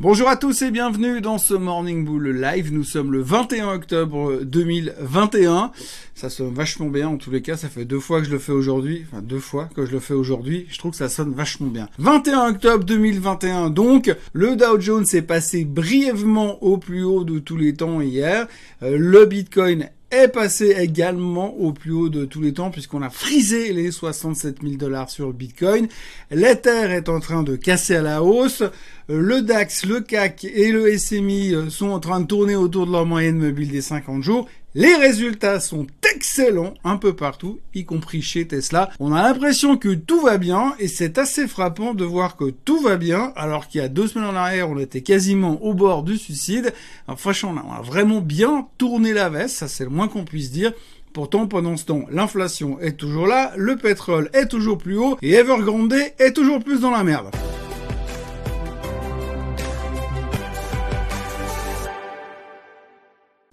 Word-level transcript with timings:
Bonjour 0.00 0.28
à 0.28 0.36
tous 0.36 0.62
et 0.62 0.70
bienvenue 0.70 1.20
dans 1.20 1.38
ce 1.38 1.54
Morning 1.54 2.04
Bull 2.04 2.28
Live. 2.28 2.72
Nous 2.72 2.84
sommes 2.84 3.10
le 3.10 3.20
21 3.20 3.72
octobre 3.72 4.44
2021. 4.44 5.72
Ça 6.14 6.30
sonne 6.30 6.54
vachement 6.54 6.86
bien 6.86 7.08
en 7.08 7.16
tous 7.16 7.32
les 7.32 7.42
cas. 7.42 7.56
Ça 7.56 7.68
fait 7.68 7.84
deux 7.84 7.98
fois 7.98 8.20
que 8.20 8.28
je 8.28 8.30
le 8.30 8.38
fais 8.38 8.52
aujourd'hui. 8.52 9.04
Enfin, 9.10 9.22
deux 9.22 9.40
fois 9.40 9.68
que 9.74 9.84
je 9.84 9.90
le 9.90 9.98
fais 9.98 10.14
aujourd'hui. 10.14 10.68
Je 10.70 10.78
trouve 10.78 10.92
que 10.92 10.98
ça 10.98 11.08
sonne 11.08 11.34
vachement 11.34 11.66
bien. 11.66 11.88
21 11.98 12.50
octobre 12.50 12.84
2021. 12.84 13.70
Donc, 13.70 14.14
le 14.34 14.54
Dow 14.54 14.78
Jones 14.78 15.06
est 15.14 15.22
passé 15.22 15.64
brièvement 15.64 16.62
au 16.62 16.78
plus 16.78 17.02
haut 17.02 17.24
de 17.24 17.40
tous 17.40 17.56
les 17.56 17.74
temps 17.74 18.00
hier. 18.00 18.46
Euh, 18.84 18.96
le 18.96 19.26
Bitcoin 19.26 19.90
est 20.10 20.28
passé 20.28 20.74
également 20.78 21.54
au 21.56 21.72
plus 21.72 21.92
haut 21.92 22.08
de 22.08 22.24
tous 22.24 22.40
les 22.40 22.54
temps 22.54 22.70
puisqu'on 22.70 23.02
a 23.02 23.10
frisé 23.10 23.72
les 23.72 23.90
67 23.90 24.62
000 24.62 24.74
dollars 24.76 25.10
sur 25.10 25.32
Bitcoin. 25.32 25.88
L'Ether 26.30 26.90
est 26.90 27.08
en 27.08 27.20
train 27.20 27.42
de 27.42 27.56
casser 27.56 27.96
à 27.96 28.02
la 28.02 28.22
hausse. 28.22 28.62
Le 29.08 29.42
DAX, 29.42 29.84
le 29.84 30.00
CAC 30.00 30.44
et 30.44 30.72
le 30.72 30.96
SMI 30.96 31.70
sont 31.70 31.90
en 31.90 32.00
train 32.00 32.20
de 32.20 32.26
tourner 32.26 32.56
autour 32.56 32.86
de 32.86 32.92
leur 32.92 33.06
moyenne 33.06 33.38
mobile 33.38 33.70
des 33.70 33.82
50 33.82 34.22
jours. 34.22 34.48
Les 34.74 34.94
résultats 34.96 35.60
sont 35.60 35.86
excellents 36.14 36.74
un 36.84 36.98
peu 36.98 37.16
partout, 37.16 37.58
y 37.74 37.86
compris 37.86 38.20
chez 38.20 38.46
Tesla. 38.46 38.90
On 39.00 39.14
a 39.14 39.22
l'impression 39.22 39.78
que 39.78 39.94
tout 39.94 40.20
va 40.20 40.36
bien 40.36 40.74
et 40.78 40.88
c'est 40.88 41.16
assez 41.16 41.48
frappant 41.48 41.94
de 41.94 42.04
voir 42.04 42.36
que 42.36 42.50
tout 42.50 42.78
va 42.82 42.96
bien 42.96 43.32
alors 43.34 43.68
qu'il 43.68 43.80
y 43.80 43.84
a 43.84 43.88
deux 43.88 44.08
semaines 44.08 44.28
en 44.28 44.36
arrière 44.36 44.68
on 44.68 44.78
était 44.78 45.00
quasiment 45.00 45.62
au 45.64 45.72
bord 45.72 46.02
du 46.02 46.18
suicide. 46.18 46.74
franchement 47.16 47.54
on 47.66 47.72
a 47.72 47.80
vraiment 47.80 48.20
bien 48.20 48.68
tourné 48.76 49.14
la 49.14 49.30
veste, 49.30 49.56
ça 49.56 49.68
c'est 49.68 49.84
le 49.84 49.90
moins 49.90 50.08
qu'on 50.08 50.24
puisse 50.24 50.50
dire. 50.50 50.72
Pourtant, 51.14 51.46
pendant 51.46 51.78
ce 51.78 51.86
temps, 51.86 52.04
l'inflation 52.10 52.78
est 52.78 52.92
toujours 52.92 53.26
là, 53.26 53.52
le 53.56 53.76
pétrole 53.76 54.28
est 54.34 54.48
toujours 54.48 54.76
plus 54.76 54.98
haut 54.98 55.16
et 55.22 55.32
Evergrande 55.32 55.94
est 56.18 56.36
toujours 56.36 56.62
plus 56.62 56.80
dans 56.80 56.90
la 56.90 57.02
merde. 57.02 57.30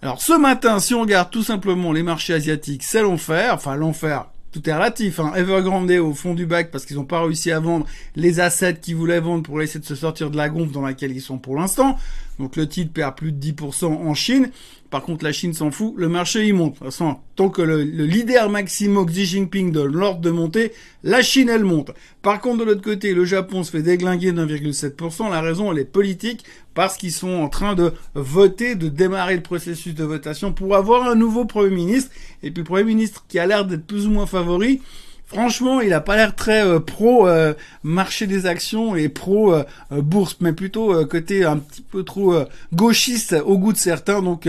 Alors 0.06 0.22
ce 0.22 0.38
matin, 0.38 0.78
si 0.78 0.94
on 0.94 1.00
regarde 1.00 1.32
tout 1.32 1.42
simplement 1.42 1.92
les 1.92 2.04
marchés 2.04 2.32
asiatiques, 2.32 2.84
c'est 2.84 3.02
l'enfer. 3.02 3.52
Enfin 3.52 3.74
l'enfer, 3.74 4.26
tout 4.52 4.70
est 4.70 4.72
relatif. 4.72 5.18
Hein. 5.18 5.32
Evergrande 5.34 5.90
au 5.90 6.14
fond 6.14 6.32
du 6.32 6.46
bac 6.46 6.70
parce 6.70 6.86
qu'ils 6.86 6.94
n'ont 6.94 7.04
pas 7.04 7.22
réussi 7.22 7.50
à 7.50 7.58
vendre 7.58 7.86
les 8.14 8.38
assets 8.38 8.76
qu'ils 8.76 8.94
voulaient 8.94 9.18
vendre 9.18 9.42
pour 9.42 9.60
essayer 9.62 9.80
de 9.80 9.84
se 9.84 9.96
sortir 9.96 10.30
de 10.30 10.36
la 10.36 10.48
gonfle 10.48 10.70
dans 10.70 10.82
laquelle 10.82 11.10
ils 11.10 11.20
sont 11.20 11.38
pour 11.38 11.56
l'instant. 11.56 11.98
Donc 12.38 12.54
le 12.54 12.68
titre 12.68 12.92
perd 12.92 13.16
plus 13.16 13.32
de 13.32 13.52
10% 13.52 13.84
en 13.86 14.14
Chine. 14.14 14.52
Par 14.96 15.02
contre, 15.02 15.26
la 15.26 15.32
Chine 15.32 15.52
s'en 15.52 15.70
fout, 15.70 15.92
le 15.98 16.08
marché 16.08 16.46
il 16.46 16.54
monte. 16.54 16.72
De 16.72 16.78
toute 16.78 16.86
façon, 16.86 17.18
tant 17.34 17.50
que 17.50 17.60
le, 17.60 17.82
leader 17.82 18.48
Maximo 18.48 19.04
Xi 19.04 19.26
Jinping 19.26 19.70
donne 19.70 19.92
l'ordre 19.92 20.22
de 20.22 20.30
monter, 20.30 20.72
la 21.04 21.20
Chine 21.20 21.50
elle 21.50 21.64
monte. 21.64 21.90
Par 22.22 22.40
contre, 22.40 22.60
de 22.60 22.64
l'autre 22.64 22.80
côté, 22.80 23.12
le 23.12 23.26
Japon 23.26 23.62
se 23.62 23.72
fait 23.72 23.82
déglinguer 23.82 24.32
d'1,7%. 24.32 25.28
La 25.28 25.42
raison 25.42 25.70
elle 25.70 25.80
est 25.80 25.84
politique 25.84 26.46
parce 26.72 26.96
qu'ils 26.96 27.12
sont 27.12 27.28
en 27.28 27.50
train 27.50 27.74
de 27.74 27.92
voter, 28.14 28.74
de 28.74 28.88
démarrer 28.88 29.36
le 29.36 29.42
processus 29.42 29.94
de 29.94 30.04
votation 30.04 30.54
pour 30.54 30.74
avoir 30.74 31.06
un 31.06 31.14
nouveau 31.14 31.44
Premier 31.44 31.76
ministre. 31.76 32.10
Et 32.42 32.50
puis 32.50 32.62
le 32.62 32.66
Premier 32.66 32.84
ministre 32.84 33.26
qui 33.28 33.38
a 33.38 33.44
l'air 33.44 33.66
d'être 33.66 33.86
plus 33.86 34.06
ou 34.06 34.10
moins 34.10 34.24
favori, 34.24 34.80
Franchement, 35.26 35.80
il 35.80 35.92
a 35.92 36.00
pas 36.00 36.14
l'air 36.14 36.36
très 36.36 36.64
euh, 36.64 36.78
pro 36.78 37.26
euh, 37.26 37.52
marché 37.82 38.28
des 38.28 38.46
actions 38.46 38.94
et 38.94 39.08
pro 39.08 39.52
euh, 39.54 39.64
bourse, 39.90 40.36
mais 40.40 40.52
plutôt 40.52 41.04
côté 41.06 41.44
un 41.44 41.56
petit 41.56 41.82
peu 41.82 42.04
trop 42.04 42.34
gauchiste 42.72 43.34
au 43.44 43.58
goût 43.58 43.72
de 43.72 43.78
certains. 43.78 44.22
Donc 44.22 44.48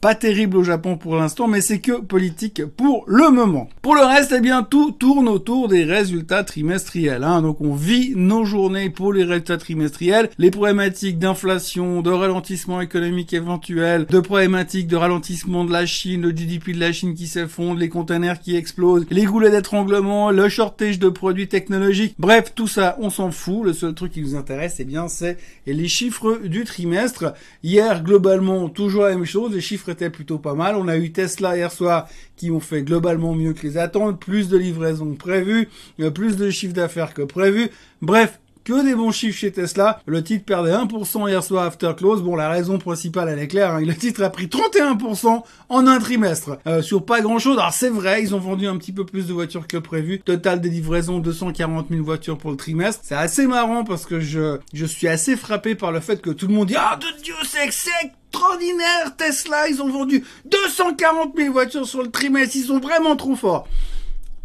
pas 0.00 0.14
terrible 0.14 0.58
au 0.58 0.64
Japon 0.64 0.98
pour 0.98 1.16
l'instant, 1.16 1.48
mais 1.48 1.62
c'est 1.62 1.80
que 1.80 2.00
politique 2.00 2.64
pour 2.76 3.04
le 3.06 3.30
moment. 3.30 3.70
Pour 3.80 3.94
le 3.94 4.02
reste, 4.02 4.34
eh 4.36 4.40
bien 4.40 4.62
tout 4.62 4.90
tourne 4.90 5.28
autour 5.28 5.66
des 5.66 5.84
résultats 5.84 6.44
trimestriels. 6.44 7.24
Hein. 7.24 7.40
Donc 7.40 7.62
on 7.62 7.74
vit 7.74 8.12
nos 8.14 8.44
journées 8.44 8.90
pour 8.90 9.14
les 9.14 9.24
résultats 9.24 9.56
trimestriels, 9.56 10.28
les 10.38 10.50
problématiques 10.50 11.18
d'inflation, 11.18 12.02
de 12.02 12.10
ralentissement 12.10 12.82
économique 12.82 13.32
éventuel, 13.32 14.04
de 14.04 14.20
problématiques 14.20 14.88
de 14.88 14.96
ralentissement 14.96 15.64
de 15.64 15.72
la 15.72 15.86
Chine, 15.86 16.20
le 16.22 16.30
GDP 16.30 16.74
de 16.74 16.80
la 16.80 16.92
Chine 16.92 17.14
qui 17.14 17.26
s'effondre, 17.26 17.80
les 17.80 17.88
containers 17.88 18.40
qui 18.40 18.56
explosent, 18.56 19.06
les 19.10 19.24
goulets 19.24 19.50
d'étranglement 19.50 20.17
le 20.30 20.48
shortage 20.48 20.98
de 20.98 21.08
produits 21.08 21.48
technologiques. 21.48 22.14
Bref, 22.18 22.52
tout 22.54 22.66
ça, 22.66 22.96
on 23.00 23.10
s'en 23.10 23.30
fout. 23.30 23.64
Le 23.64 23.72
seul 23.72 23.94
truc 23.94 24.12
qui 24.12 24.20
nous 24.20 24.34
intéresse, 24.34 24.76
eh 24.78 24.84
bien, 24.84 25.08
c'est 25.08 25.38
les 25.66 25.88
chiffres 25.88 26.40
du 26.44 26.64
trimestre. 26.64 27.34
Hier, 27.62 28.02
globalement, 28.02 28.68
toujours 28.68 29.04
la 29.04 29.10
même 29.10 29.24
chose. 29.24 29.52
Les 29.54 29.60
chiffres 29.60 29.88
étaient 29.90 30.10
plutôt 30.10 30.38
pas 30.38 30.54
mal. 30.54 30.76
On 30.76 30.88
a 30.88 30.96
eu 30.96 31.12
Tesla 31.12 31.56
hier 31.56 31.72
soir 31.72 32.08
qui 32.36 32.50
ont 32.50 32.60
fait 32.60 32.82
globalement 32.82 33.34
mieux 33.34 33.52
que 33.52 33.66
les 33.66 33.78
attentes, 33.78 34.20
plus 34.20 34.48
de 34.48 34.56
livraisons 34.56 35.12
que 35.12 35.18
prévu, 35.18 35.68
euh, 36.00 36.10
plus 36.10 36.36
de 36.36 36.50
chiffres 36.50 36.74
d'affaires 36.74 37.14
que 37.14 37.22
prévu. 37.22 37.70
Bref, 38.02 38.38
que 38.68 38.84
des 38.84 38.94
bons 38.94 39.12
chiffres 39.12 39.38
chez 39.38 39.50
Tesla. 39.50 40.02
Le 40.04 40.22
titre 40.22 40.44
perdait 40.44 40.72
1% 40.72 41.26
hier 41.26 41.42
soir 41.42 41.64
after 41.64 41.92
close. 41.96 42.22
Bon, 42.22 42.36
la 42.36 42.50
raison 42.50 42.78
principale, 42.78 43.30
elle 43.30 43.38
est 43.38 43.48
claire. 43.48 43.72
Hein. 43.72 43.80
Le 43.80 43.94
titre 43.94 44.22
a 44.22 44.28
pris 44.28 44.46
31% 44.46 45.42
en 45.70 45.86
un 45.86 45.98
trimestre. 45.98 46.58
Euh, 46.66 46.82
sur 46.82 47.06
pas 47.06 47.22
grand 47.22 47.38
chose. 47.38 47.58
Alors 47.58 47.72
c'est 47.72 47.88
vrai, 47.88 48.22
ils 48.22 48.34
ont 48.34 48.38
vendu 48.38 48.66
un 48.66 48.76
petit 48.76 48.92
peu 48.92 49.06
plus 49.06 49.26
de 49.26 49.32
voitures 49.32 49.66
que 49.66 49.78
prévu. 49.78 50.20
Total 50.20 50.60
des 50.60 50.68
livraisons, 50.68 51.18
240 51.18 51.86
000 51.88 52.04
voitures 52.04 52.36
pour 52.36 52.50
le 52.50 52.58
trimestre. 52.58 53.00
C'est 53.04 53.14
assez 53.14 53.46
marrant 53.46 53.84
parce 53.84 54.04
que 54.04 54.20
je, 54.20 54.58
je 54.74 54.84
suis 54.84 55.08
assez 55.08 55.36
frappé 55.36 55.74
par 55.74 55.90
le 55.90 56.00
fait 56.00 56.20
que 56.20 56.28
tout 56.28 56.46
le 56.46 56.52
monde 56.52 56.68
dit, 56.68 56.76
ah, 56.76 56.98
de 57.00 57.22
Dieu, 57.22 57.34
c'est 57.44 57.64
extraordinaire, 57.64 59.16
Tesla, 59.16 59.68
ils 59.70 59.80
ont 59.80 59.88
vendu 59.88 60.24
240 60.44 61.32
000 61.38 61.52
voitures 61.52 61.86
sur 61.86 62.02
le 62.02 62.10
trimestre, 62.10 62.56
ils 62.56 62.64
sont 62.64 62.80
vraiment 62.80 63.16
trop 63.16 63.34
forts. 63.34 63.66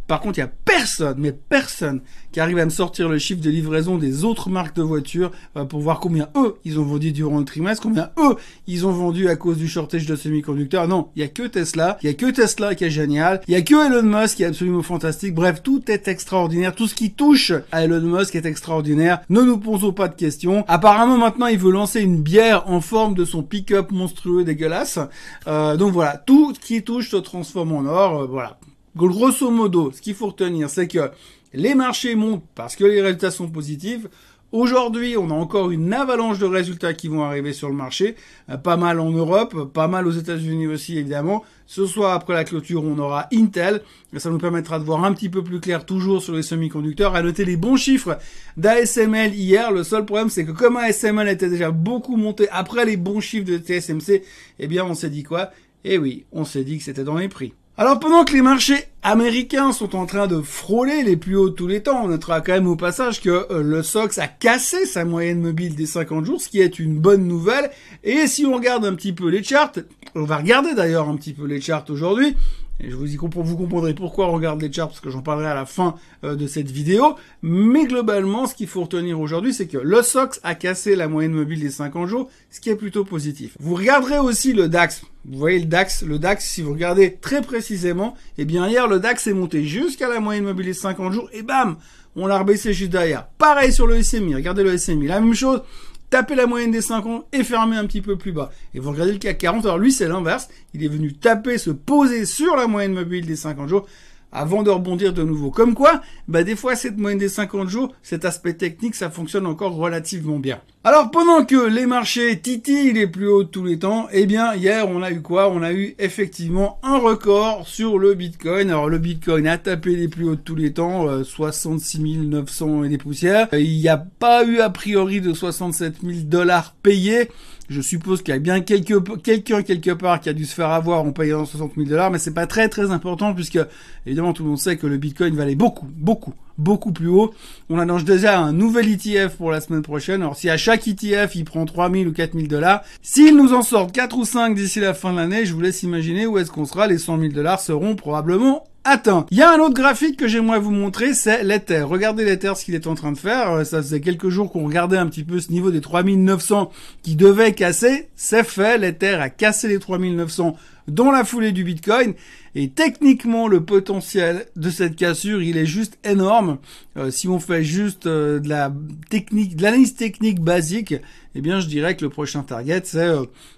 Par 0.07 0.19
contre, 0.19 0.37
il 0.37 0.41
y 0.41 0.43
a 0.43 0.51
personne, 0.65 1.15
mais 1.17 1.31
personne, 1.31 2.01
qui 2.31 2.39
arrive 2.39 2.57
à 2.57 2.65
me 2.65 2.69
sortir 2.69 3.09
le 3.09 3.17
chiffre 3.19 3.41
de 3.41 3.49
livraison 3.49 3.97
des 3.97 4.23
autres 4.25 4.49
marques 4.49 4.75
de 4.75 4.81
voitures 4.81 5.31
euh, 5.55 5.65
pour 5.65 5.79
voir 5.79 5.99
combien 5.99 6.29
eux, 6.35 6.55
ils 6.65 6.79
ont 6.79 6.83
vendu 6.83 7.11
durant 7.11 7.39
le 7.39 7.45
trimestre, 7.45 7.83
combien 7.83 8.09
eux, 8.17 8.35
ils 8.67 8.85
ont 8.85 8.91
vendu 8.91 9.29
à 9.29 9.35
cause 9.35 9.57
du 9.57 9.67
shortage 9.67 10.05
de 10.05 10.15
semi-conducteurs. 10.15 10.87
Non, 10.87 11.09
il 11.15 11.21
y 11.21 11.25
a 11.25 11.27
que 11.27 11.43
Tesla, 11.43 11.97
il 12.01 12.07
y 12.07 12.09
a 12.09 12.13
que 12.13 12.29
Tesla 12.31 12.75
qui 12.75 12.83
est 12.85 12.89
génial, 12.89 13.41
il 13.47 13.53
y 13.53 13.55
a 13.55 13.61
que 13.61 13.73
Elon 13.73 14.03
Musk 14.03 14.37
qui 14.37 14.43
est 14.43 14.47
absolument 14.47 14.81
fantastique. 14.81 15.33
Bref, 15.33 15.61
tout 15.63 15.83
est 15.89 16.07
extraordinaire. 16.07 16.75
Tout 16.75 16.87
ce 16.87 16.95
qui 16.95 17.11
touche 17.11 17.53
à 17.71 17.83
Elon 17.83 18.01
Musk 18.01 18.35
est 18.35 18.45
extraordinaire. 18.45 19.21
Ne 19.29 19.41
nous 19.41 19.57
posons 19.57 19.93
pas 19.93 20.07
de 20.07 20.15
questions. 20.15 20.65
Apparemment, 20.67 21.17
maintenant, 21.17 21.47
il 21.47 21.57
veut 21.57 21.71
lancer 21.71 22.01
une 22.01 22.21
bière 22.21 22.69
en 22.69 22.81
forme 22.81 23.13
de 23.13 23.25
son 23.25 23.43
pick-up 23.43 23.91
monstrueux 23.91 24.43
dégueulasse. 24.43 24.99
Euh, 25.47 25.77
donc 25.77 25.93
voilà, 25.93 26.17
tout 26.17 26.53
ce 26.53 26.59
qui 26.59 26.83
touche 26.83 27.11
se 27.11 27.17
transforme 27.17 27.73
en 27.73 27.85
or. 27.85 28.21
Euh, 28.21 28.27
voilà. 28.27 28.57
Grosso 28.95 29.49
modo, 29.49 29.91
ce 29.91 30.01
qu'il 30.01 30.13
faut 30.13 30.27
retenir, 30.27 30.69
c'est 30.69 30.87
que 30.87 31.09
les 31.53 31.73
marchés 31.73 32.13
montent 32.13 32.43
parce 32.53 32.75
que 32.75 32.83
les 32.83 33.01
résultats 33.01 33.31
sont 33.31 33.49
positifs. 33.49 34.07
Aujourd'hui, 34.51 35.17
on 35.17 35.31
a 35.31 35.33
encore 35.33 35.71
une 35.71 35.91
avalanche 35.93 36.37
de 36.37 36.45
résultats 36.45 36.93
qui 36.93 37.07
vont 37.07 37.23
arriver 37.23 37.53
sur 37.53 37.69
le 37.69 37.73
marché, 37.73 38.15
euh, 38.51 38.57
pas 38.57 38.77
mal 38.77 38.99
en 38.99 39.09
Europe, 39.09 39.73
pas 39.73 39.87
mal 39.87 40.05
aux 40.05 40.11
États-Unis 40.11 40.67
aussi 40.67 40.99
évidemment. 40.99 41.43
Ce 41.65 41.87
soir 41.87 42.13
après 42.13 42.35
la 42.35 42.43
clôture, 42.43 42.83
on 42.83 42.99
aura 42.99 43.27
Intel, 43.33 43.81
ça 44.17 44.29
nous 44.29 44.37
permettra 44.37 44.77
de 44.77 44.83
voir 44.83 45.03
un 45.03 45.13
petit 45.13 45.29
peu 45.29 45.43
plus 45.43 45.59
clair 45.59 45.87
toujours 45.87 46.21
sur 46.21 46.35
les 46.35 46.43
semi-conducteurs. 46.43 47.15
À 47.15 47.23
noter 47.23 47.45
les 47.45 47.57
bons 47.57 47.77
chiffres 47.77 48.19
d'ASML 48.57 49.33
hier. 49.33 49.71
Le 49.71 49.83
seul 49.83 50.05
problème, 50.05 50.29
c'est 50.29 50.45
que 50.45 50.51
comme 50.51 50.77
ASML 50.77 51.29
était 51.29 51.49
déjà 51.49 51.71
beaucoup 51.71 52.15
monté 52.15 52.47
après 52.51 52.85
les 52.85 52.95
bons 52.95 53.21
chiffres 53.21 53.49
de 53.49 53.57
TSMC, 53.57 54.21
eh 54.59 54.67
bien, 54.67 54.85
on 54.85 54.93
s'est 54.93 55.09
dit 55.09 55.23
quoi? 55.23 55.49
Eh 55.83 55.97
oui, 55.97 56.25
on 56.31 56.45
s'est 56.45 56.63
dit 56.63 56.77
que 56.77 56.83
c'était 56.83 57.03
dans 57.03 57.17
les 57.17 57.27
prix. 57.27 57.53
Alors 57.75 57.99
pendant 57.99 58.23
que 58.23 58.33
les 58.33 58.43
marchés 58.43 58.85
américains 59.01 59.71
sont 59.71 59.95
en 59.95 60.05
train 60.05 60.27
de 60.27 60.43
frôler 60.43 61.01
les 61.01 61.17
plus 61.17 61.35
hauts 61.35 61.49
de 61.49 61.55
tous 61.55 61.65
les 61.65 61.81
temps, 61.81 62.03
on 62.03 62.07
notera 62.07 62.41
quand 62.41 62.51
même 62.51 62.67
au 62.67 62.75
passage 62.75 63.19
que 63.19 63.47
euh, 63.51 63.63
le 63.63 63.81
SOX 63.81 64.19
a 64.19 64.27
cassé 64.27 64.85
sa 64.85 65.05
moyenne 65.05 65.41
mobile 65.41 65.73
des 65.73 65.87
50 65.87 66.23
jours, 66.23 66.39
ce 66.39 66.49
qui 66.49 66.61
est 66.61 66.77
une 66.77 66.99
bonne 66.99 67.27
nouvelle. 67.27 67.71
Et 68.03 68.27
si 68.27 68.45
on 68.45 68.53
regarde 68.53 68.85
un 68.85 68.93
petit 68.93 69.11
peu 69.11 69.27
les 69.27 69.41
charts, 69.41 69.71
on 70.13 70.21
va 70.21 70.37
regarder 70.37 70.75
d'ailleurs 70.75 71.09
un 71.09 71.15
petit 71.15 71.33
peu 71.33 71.47
les 71.47 71.61
charts 71.61 71.85
aujourd'hui, 71.89 72.35
et 72.83 72.89
je 72.89 72.95
vous, 72.95 73.13
y 73.13 73.15
comprendrez 73.15 73.93
pourquoi 73.93 74.27
on 74.27 74.33
regarde 74.33 74.61
les 74.61 74.71
charts, 74.71 74.89
parce 74.89 74.99
que 74.99 75.09
j'en 75.09 75.21
parlerai 75.21 75.47
à 75.47 75.55
la 75.55 75.65
fin 75.65 75.95
euh, 76.25 76.35
de 76.35 76.47
cette 76.47 76.69
vidéo. 76.69 77.15
Mais 77.41 77.85
globalement, 77.85 78.45
ce 78.45 78.55
qu'il 78.55 78.67
faut 78.67 78.81
retenir 78.81 79.19
aujourd'hui, 79.21 79.53
c'est 79.53 79.67
que 79.67 79.77
le 79.77 80.01
SOX 80.01 80.41
a 80.43 80.53
cassé 80.53 80.97
la 80.97 81.07
moyenne 81.07 81.31
mobile 81.31 81.61
des 81.61 81.71
50 81.71 82.07
jours, 82.07 82.29
ce 82.51 82.59
qui 82.59 82.69
est 82.69 82.75
plutôt 82.75 83.05
positif. 83.05 83.55
Vous 83.59 83.75
regarderez 83.75 84.19
aussi 84.19 84.51
le 84.51 84.67
DAX. 84.67 85.03
Vous 85.25 85.37
voyez 85.39 85.59
le 85.59 85.65
DAX, 85.65 86.03
le 86.03 86.19
DAX, 86.19 86.45
si 86.45 86.61
vous 86.61 86.73
regardez 86.73 87.15
très 87.21 87.41
précisément, 87.41 88.15
eh 88.37 88.43
bien 88.43 88.67
hier, 88.67 88.89
le 88.89 88.99
DAX 88.99 89.27
est 89.27 89.33
monté 89.33 89.63
jusqu'à 89.63 90.09
la 90.09 90.19
moyenne 90.19 90.43
mobile 90.43 90.65
des 90.65 90.73
50 90.73 91.13
jours, 91.13 91.29
et 91.31 91.41
bam, 91.41 91.77
on 92.17 92.27
l'a 92.27 92.37
rebaissé 92.37 92.73
juste 92.73 92.91
derrière. 92.91 93.27
Pareil 93.37 93.71
sur 93.71 93.87
le 93.87 94.03
SMI, 94.03 94.35
regardez 94.35 94.63
le 94.63 94.77
SMI, 94.77 95.07
la 95.07 95.21
même 95.21 95.33
chose, 95.33 95.61
taper 96.09 96.35
la 96.35 96.47
moyenne 96.47 96.71
des 96.71 96.81
50 96.81 97.25
et 97.33 97.43
fermer 97.43 97.77
un 97.77 97.85
petit 97.85 98.01
peu 98.01 98.17
plus 98.17 98.31
bas. 98.31 98.51
Et 98.73 98.79
vous 98.79 98.91
regardez 98.91 99.13
le 99.13 99.17
CAC 99.17 99.37
40, 99.37 99.65
alors 99.65 99.77
lui 99.77 99.91
c'est 99.91 100.07
l'inverse, 100.07 100.49
il 100.73 100.83
est 100.83 100.87
venu 100.87 101.13
taper, 101.13 101.57
se 101.57 101.71
poser 101.71 102.25
sur 102.25 102.55
la 102.55 102.67
moyenne 102.67 102.93
mobile 102.93 103.25
des 103.25 103.35
50 103.35 103.67
jours 103.69 103.87
avant 104.33 104.63
de 104.63 104.69
rebondir 104.69 105.13
de 105.13 105.23
nouveau. 105.23 105.51
Comme 105.51 105.73
quoi, 105.75 106.01
bah 106.27 106.43
des 106.43 106.55
fois 106.55 106.75
cette 106.75 106.97
moyenne 106.97 107.19
des 107.19 107.29
50 107.29 107.69
jours, 107.69 107.93
cet 108.01 108.25
aspect 108.25 108.53
technique, 108.53 108.95
ça 108.95 109.09
fonctionne 109.09 109.45
encore 109.45 109.75
relativement 109.75 110.39
bien. 110.39 110.59
Alors 110.85 111.11
pendant 111.11 111.45
que 111.45 111.67
les 111.67 111.85
marchés 111.85 112.37
titillent 112.41 112.91
les 112.91 113.07
plus 113.07 113.29
hauts 113.29 113.43
de 113.43 113.47
tous 113.47 113.63
les 113.63 113.79
temps, 113.79 114.07
eh 114.11 114.25
bien 114.25 114.53
hier 114.53 114.89
on 114.89 115.01
a 115.01 115.11
eu 115.11 115.21
quoi? 115.21 115.49
On 115.49 115.61
a 115.61 115.71
eu 115.71 115.95
effectivement 115.97 116.77
un 116.83 116.97
record 116.97 117.65
sur 117.65 117.97
le 117.97 118.15
Bitcoin. 118.15 118.69
Alors 118.69 118.89
le 118.89 118.97
Bitcoin 118.97 119.47
a 119.47 119.57
tapé 119.57 119.95
les 119.95 120.09
plus 120.09 120.27
hauts 120.27 120.35
de 120.35 120.41
tous 120.41 120.55
les 120.55 120.73
temps, 120.73 121.23
66 121.23 122.01
euh, 122.01 122.23
900 122.23 122.83
et 122.83 122.89
des 122.89 122.97
poussières. 122.97 123.47
Euh, 123.53 123.61
il 123.61 123.79
n'y 123.79 123.87
a 123.87 123.97
pas 123.97 124.43
eu 124.43 124.59
a 124.59 124.69
priori 124.69 125.21
de 125.21 125.33
67 125.33 126.01
000 126.03 126.13
dollars 126.25 126.75
payés. 126.83 127.29
Je 127.69 127.81
suppose 127.81 128.21
qu'il 128.21 128.33
y 128.33 128.37
a 128.37 128.39
bien 128.39 128.59
quelqu'un 128.61 129.63
quelque 129.63 129.91
part 129.91 130.19
qui 130.19 130.29
a 130.29 130.33
dû 130.33 130.45
se 130.45 130.53
faire 130.53 130.69
avoir 130.69 131.01
en 131.01 131.11
payant 131.11 131.45
60 131.45 131.73
000 131.75 131.87
dollars, 131.87 132.11
mais 132.11 132.19
c'est 132.19 132.33
pas 132.33 132.45
très 132.45 132.67
très 132.67 132.91
important 132.91 133.33
puisque 133.33 133.59
évidemment 134.05 134.22
tout 134.31 134.43
le 134.43 134.49
monde 134.49 134.59
sait 134.59 134.77
que 134.77 134.87
le 134.87 134.95
Bitcoin 134.97 135.35
valait 135.35 135.55
beaucoup, 135.55 135.87
beaucoup, 135.93 136.33
beaucoup 136.57 136.93
plus 136.93 137.09
haut. 137.09 137.33
On 137.69 137.79
annonce 137.79 138.05
déjà 138.05 138.39
un 138.39 138.53
nouvel 138.53 138.87
ETF 138.87 139.35
pour 139.35 139.51
la 139.51 139.59
semaine 139.59 139.81
prochaine. 139.81 140.21
Alors 140.21 140.37
si 140.37 140.49
à 140.49 140.55
chaque 140.55 140.87
ETF 140.87 141.35
il 141.35 141.43
prend 141.43 141.65
3 141.65 141.91
000 141.91 142.05
ou 142.05 142.13
4 142.13 142.33
000 142.33 142.47
dollars, 142.47 142.83
s'il 143.01 143.35
nous 143.35 143.53
en 143.53 143.63
sort 143.63 143.91
4 143.91 144.17
ou 144.17 144.23
5 144.23 144.55
d'ici 144.55 144.79
la 144.79 144.93
fin 144.93 145.11
de 145.11 145.17
l'année, 145.17 145.45
je 145.45 145.53
vous 145.53 145.59
laisse 145.59 145.83
imaginer 145.83 146.25
où 146.25 146.37
est-ce 146.37 146.51
qu'on 146.51 146.65
sera. 146.65 146.87
Les 146.87 146.99
100 146.99 147.19
000 147.19 147.33
dollars 147.33 147.59
seront 147.59 147.95
probablement 147.95 148.63
Attends, 148.85 149.25
il 149.31 149.37
y 149.37 149.41
a 149.41 149.49
un 149.49 149.59
autre 149.59 149.75
graphique 149.75 150.17
que 150.17 150.27
j'aimerais 150.27 150.59
vous 150.59 150.71
montrer, 150.71 151.13
c'est 151.13 151.41
l'Ether. 151.45 151.83
Regardez 151.83 152.25
l'Ether, 152.25 152.51
ce 152.57 152.65
qu'il 152.65 152.75
est 152.75 152.85
en 152.85 152.95
train 152.95 153.13
de 153.13 153.17
faire. 153.17 153.51
Euh, 153.51 153.63
ça 153.63 153.81
faisait 153.81 154.01
quelques 154.01 154.27
jours 154.27 154.51
qu'on 154.51 154.65
regardait 154.65 154.97
un 154.97 155.07
petit 155.07 155.23
peu 155.23 155.39
ce 155.39 155.53
niveau 155.53 155.71
des 155.71 155.79
3900 155.79 156.69
qui 157.01 157.15
devait 157.15 157.53
casser. 157.53 158.09
C'est 158.17 158.43
fait, 158.43 158.77
l'Ether 158.77 159.13
a 159.13 159.29
cassé 159.29 159.69
les 159.69 159.79
3900 159.79 160.57
dans 160.89 161.11
la 161.11 161.23
foulée 161.23 161.53
du 161.53 161.63
Bitcoin. 161.63 162.13
Et 162.55 162.69
techniquement, 162.69 163.47
le 163.47 163.63
potentiel 163.63 164.47
de 164.55 164.69
cette 164.69 164.95
cassure, 164.95 165.41
il 165.41 165.57
est 165.57 165.65
juste 165.65 165.97
énorme. 166.03 166.57
Euh, 166.97 167.09
si 167.09 167.27
on 167.27 167.39
fait 167.39 167.63
juste 167.63 168.05
euh, 168.05 168.39
de 168.39 168.49
la 168.49 168.71
technique, 169.09 169.55
de 169.55 169.63
l'analyse 169.63 169.95
technique 169.95 170.39
basique, 170.39 170.93
eh 171.35 171.41
bien, 171.41 171.59
je 171.59 171.67
dirais 171.67 171.95
que 171.95 172.03
le 172.03 172.09
prochain 172.09 172.43
target, 172.43 172.81
c'est, 172.83 173.09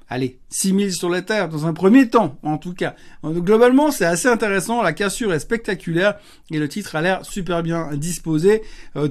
allez, 0.07 0.37
6000 0.49 0.93
sur 0.93 1.25
terres, 1.25 1.49
dans 1.49 1.65
un 1.65 1.73
premier 1.73 2.07
temps, 2.07 2.37
en 2.43 2.57
tout 2.57 2.73
cas. 2.73 2.95
Globalement, 3.23 3.91
c'est 3.91 4.05
assez 4.05 4.29
intéressant, 4.29 4.81
la 4.81 4.93
cassure 4.93 5.14
est 5.23 5.39
spectaculaire, 5.39 6.15
et 6.51 6.59
le 6.59 6.67
titre 6.67 6.95
a 6.95 7.01
l'air 7.01 7.25
super 7.25 7.63
bien 7.63 7.89
disposé. 7.93 8.61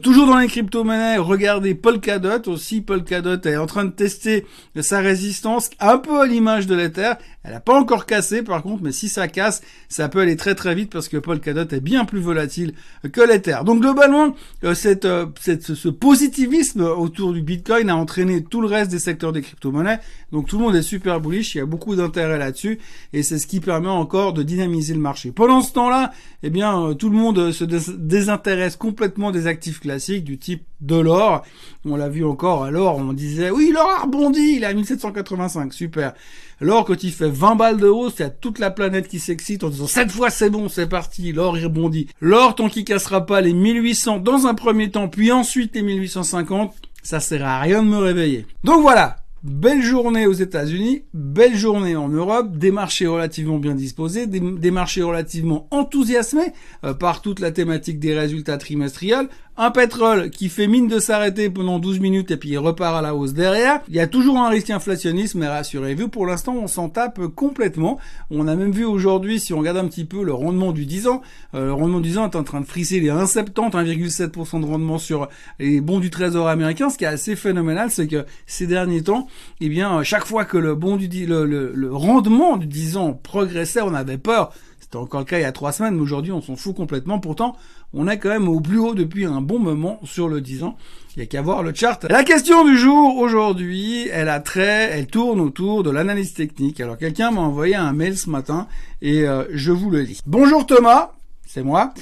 toujours 0.02 0.26
dans 0.26 0.38
les 0.38 0.46
crypto-monnaies, 0.46 1.18
regardez 1.18 1.74
Polkadot 1.74 2.48
aussi. 2.50 2.80
Polkadot 2.80 3.40
est 3.42 3.56
en 3.56 3.66
train 3.66 3.84
de 3.84 3.90
tester 3.90 4.46
sa 4.80 5.00
résistance, 5.00 5.70
un 5.80 5.98
peu 5.98 6.20
à 6.20 6.26
l'image 6.26 6.66
de 6.66 6.74
l'Ether. 6.74 7.14
Elle 7.42 7.52
n'a 7.52 7.60
pas 7.60 7.78
encore 7.78 8.06
cassé, 8.06 8.42
par 8.42 8.62
contre, 8.62 8.82
mais 8.82 8.92
si 8.92 9.08
ça 9.08 9.28
casse, 9.28 9.62
ça 9.88 10.08
peut 10.08 10.20
aller 10.20 10.36
très 10.36 10.54
très 10.54 10.74
vite 10.74 10.90
parce 10.90 11.08
que 11.08 11.16
Polkadot 11.16 11.68
est 11.68 11.80
bien 11.80 12.04
plus 12.04 12.20
volatile 12.20 12.72
que 13.12 13.20
l'Ether. 13.20 13.58
Donc 13.64 13.80
globalement, 13.80 14.34
euh, 14.64 14.74
euh, 15.04 15.26
cette, 15.40 15.62
ce 15.62 15.88
positivisme 15.88 16.82
autour 16.82 17.32
du 17.32 17.42
Bitcoin 17.42 17.90
a 17.90 17.96
entraîné 17.96 18.42
tout 18.42 18.60
le 18.60 18.66
reste 18.66 18.90
des 18.90 18.98
secteurs 18.98 19.32
des 19.32 19.42
crypto-monnaies. 19.42 20.00
Donc 20.32 20.48
tout 20.48 20.58
le 20.58 20.64
monde 20.64 20.76
est 20.76 20.82
super 20.82 21.20
bullish, 21.20 21.54
il 21.54 21.58
y 21.58 21.60
a 21.60 21.66
beaucoup 21.66 21.94
d'intérêt 21.94 22.38
là-dessus 22.38 22.78
et 23.12 23.22
c'est 23.22 23.38
ce 23.38 23.46
qui 23.46 23.60
permet 23.60 23.88
encore 23.88 24.32
de 24.32 24.42
dynamiser 24.42 24.94
le 24.94 25.00
marché. 25.00 25.30
Pendant 25.30 25.60
ce 25.60 25.72
temps-là, 25.72 25.93
eh 26.42 26.50
bien 26.50 26.80
euh, 26.80 26.94
tout 26.94 27.10
le 27.10 27.16
monde 27.16 27.52
se 27.52 27.64
désintéresse 27.64 28.76
complètement 28.76 29.30
des 29.30 29.46
actifs 29.46 29.80
classiques 29.80 30.24
du 30.24 30.38
type 30.38 30.64
de 30.80 30.96
l'or. 30.96 31.44
On 31.84 31.96
l'a 31.96 32.08
vu 32.08 32.24
encore, 32.24 32.64
alors 32.64 32.96
on 32.96 33.12
disait 33.12 33.50
oui, 33.50 33.70
l'or 33.72 33.88
a 33.88 34.02
rebondi, 34.02 34.54
il 34.56 34.62
est 34.62 34.66
à 34.66 34.74
1785, 34.74 35.72
super. 35.72 36.12
L'or, 36.60 36.84
quand 36.84 37.02
il 37.02 37.12
fait 37.12 37.30
20 37.30 37.56
balles 37.56 37.78
de 37.78 37.88
hausse, 37.88 38.14
il 38.18 38.22
y 38.22 38.24
a 38.26 38.30
toute 38.30 38.58
la 38.58 38.70
planète 38.70 39.08
qui 39.08 39.18
s'excite 39.18 39.64
en 39.64 39.70
disant 39.70 39.86
cette 39.86 40.10
fois 40.10 40.30
c'est 40.30 40.50
bon, 40.50 40.68
c'est 40.68 40.88
parti, 40.88 41.32
l'or 41.32 41.58
il 41.58 41.64
rebondit. 41.64 42.08
L'or, 42.20 42.54
tant 42.54 42.68
qu'il 42.68 42.84
cassera 42.84 43.26
pas 43.26 43.40
les 43.40 43.52
1800 43.52 44.18
dans 44.18 44.46
un 44.46 44.54
premier 44.54 44.90
temps, 44.90 45.08
puis 45.08 45.32
ensuite 45.32 45.74
les 45.74 45.82
1850, 45.82 46.74
ça 47.02 47.20
sert 47.20 47.44
à 47.44 47.60
rien 47.60 47.82
de 47.82 47.88
me 47.88 47.98
réveiller. 47.98 48.46
Donc 48.64 48.82
voilà, 48.82 49.23
Belle 49.44 49.82
journée 49.82 50.26
aux 50.26 50.32
États-Unis, 50.32 51.02
belle 51.12 51.54
journée 51.54 51.96
en 51.96 52.08
Europe, 52.08 52.56
des 52.56 52.70
marchés 52.70 53.06
relativement 53.06 53.58
bien 53.58 53.74
disposés, 53.74 54.26
des, 54.26 54.70
marchés 54.70 55.02
relativement 55.02 55.68
enthousiasmés 55.70 56.54
euh, 56.82 56.94
par 56.94 57.20
toute 57.20 57.40
la 57.40 57.50
thématique 57.50 57.98
des 57.98 58.18
résultats 58.18 58.56
trimestriels, 58.56 59.28
un 59.56 59.70
pétrole 59.70 60.30
qui 60.30 60.48
fait 60.48 60.66
mine 60.66 60.88
de 60.88 60.98
s'arrêter 60.98 61.48
pendant 61.48 61.78
12 61.78 62.00
minutes 62.00 62.30
et 62.32 62.36
puis 62.36 62.50
il 62.50 62.58
repart 62.58 62.96
à 62.96 63.02
la 63.02 63.14
hausse 63.14 63.34
derrière. 63.34 63.80
Il 63.88 63.94
y 63.94 64.00
a 64.00 64.06
toujours 64.08 64.38
un 64.38 64.48
risque 64.48 64.70
inflationniste, 64.70 65.36
mais 65.36 65.46
rassurez-vous, 65.46 66.08
pour 66.08 66.26
l'instant, 66.26 66.56
on 66.56 66.66
s'en 66.66 66.88
tape 66.88 67.20
complètement. 67.28 67.98
On 68.30 68.48
a 68.48 68.56
même 68.56 68.72
vu 68.72 68.84
aujourd'hui, 68.84 69.38
si 69.38 69.52
on 69.52 69.58
regarde 69.58 69.76
un 69.76 69.86
petit 69.86 70.04
peu 70.04 70.24
le 70.24 70.32
rendement 70.32 70.72
du 70.72 70.86
10 70.86 71.06
ans, 71.06 71.22
euh, 71.54 71.66
le 71.66 71.72
rendement 71.72 72.00
du 72.00 72.08
10 72.08 72.18
ans 72.18 72.30
est 72.30 72.36
en 72.36 72.42
train 72.42 72.60
de 72.60 72.66
frisser 72.66 72.98
les 72.98 73.10
1,70, 73.10 73.52
1,7% 73.54 74.60
de 74.60 74.66
rendement 74.66 74.98
sur 74.98 75.28
les 75.60 75.80
bons 75.80 76.00
du 76.00 76.10
trésor 76.10 76.48
américain. 76.48 76.90
Ce 76.90 76.98
qui 76.98 77.04
est 77.04 77.08
assez 77.08 77.36
phénoménal, 77.36 77.90
c'est 77.90 78.08
que 78.08 78.26
ces 78.46 78.66
derniers 78.66 79.02
temps, 79.02 79.28
eh 79.60 79.68
bien, 79.68 80.02
chaque 80.02 80.26
fois 80.26 80.44
que 80.44 80.58
le 80.58 80.74
bon 80.74 80.96
du 80.96 81.08
le, 81.26 81.44
le, 81.44 81.72
le 81.72 81.94
rendement 81.94 82.56
du 82.56 82.66
10 82.66 82.96
ans 82.96 83.12
progressait, 83.12 83.82
on 83.82 83.94
avait 83.94 84.18
peur 84.18 84.52
c'était 84.94 85.02
encore 85.02 85.20
le 85.20 85.26
cas 85.26 85.38
il 85.38 85.42
y 85.42 85.44
a 85.44 85.50
trois 85.50 85.72
semaines, 85.72 85.96
mais 85.96 86.02
aujourd'hui 86.02 86.30
on 86.30 86.40
s'en 86.40 86.54
fout 86.54 86.76
complètement. 86.76 87.18
Pourtant, 87.18 87.56
on 87.94 88.06
est 88.06 88.18
quand 88.18 88.28
même 88.28 88.48
au 88.48 88.60
plus 88.60 88.78
haut 88.78 88.94
depuis 88.94 89.24
un 89.24 89.40
bon 89.40 89.58
moment 89.58 89.98
sur 90.04 90.28
le 90.28 90.40
10 90.40 90.62
ans. 90.62 90.76
Il 91.16 91.20
y 91.20 91.22
a 91.22 91.26
qu'à 91.26 91.42
voir 91.42 91.64
le 91.64 91.74
chart. 91.74 92.04
La 92.08 92.22
question 92.22 92.64
du 92.64 92.78
jour 92.78 93.16
aujourd'hui, 93.16 94.08
elle 94.12 94.28
a 94.28 94.38
trait, 94.38 94.90
elle 94.92 95.08
tourne 95.08 95.40
autour 95.40 95.82
de 95.82 95.90
l'analyse 95.90 96.32
technique. 96.32 96.80
Alors 96.80 96.96
quelqu'un 96.96 97.32
m'a 97.32 97.40
envoyé 97.40 97.74
un 97.74 97.92
mail 97.92 98.16
ce 98.16 98.30
matin 98.30 98.68
et 99.02 99.26
euh, 99.26 99.44
je 99.50 99.72
vous 99.72 99.90
le 99.90 100.00
lis. 100.00 100.20
Bonjour 100.26 100.64
Thomas, 100.64 101.10
c'est 101.44 101.64
moi. 101.64 101.92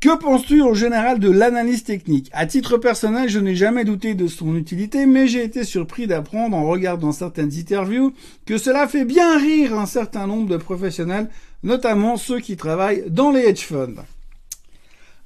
Que 0.00 0.16
penses-tu 0.16 0.62
en 0.62 0.72
général 0.72 1.18
de 1.18 1.30
l'analyse 1.30 1.84
technique? 1.84 2.30
À 2.32 2.46
titre 2.46 2.78
personnel, 2.78 3.28
je 3.28 3.38
n'ai 3.38 3.54
jamais 3.54 3.84
douté 3.84 4.14
de 4.14 4.28
son 4.28 4.56
utilité, 4.56 5.04
mais 5.04 5.26
j'ai 5.26 5.44
été 5.44 5.62
surpris 5.62 6.06
d'apprendre 6.06 6.56
en 6.56 6.64
regardant 6.64 7.12
certaines 7.12 7.52
interviews 7.52 8.14
que 8.46 8.56
cela 8.56 8.88
fait 8.88 9.04
bien 9.04 9.36
rire 9.36 9.78
un 9.78 9.84
certain 9.84 10.26
nombre 10.26 10.48
de 10.48 10.56
professionnels, 10.56 11.28
notamment 11.62 12.16
ceux 12.16 12.40
qui 12.40 12.56
travaillent 12.56 13.04
dans 13.08 13.30
les 13.30 13.40
hedge 13.40 13.64
funds. 13.64 14.04